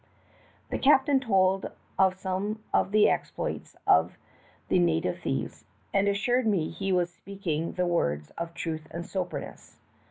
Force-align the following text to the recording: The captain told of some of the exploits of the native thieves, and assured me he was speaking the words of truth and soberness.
The 0.71 0.79
captain 0.79 1.19
told 1.19 1.69
of 1.99 2.15
some 2.17 2.63
of 2.73 2.89
the 2.89 3.07
exploits 3.07 3.75
of 3.85 4.17
the 4.67 4.79
native 4.79 5.19
thieves, 5.19 5.63
and 5.93 6.07
assured 6.07 6.47
me 6.47 6.71
he 6.71 6.91
was 6.91 7.13
speaking 7.13 7.73
the 7.73 7.85
words 7.85 8.31
of 8.31 8.55
truth 8.55 8.87
and 8.89 9.05
soberness. 9.05 9.77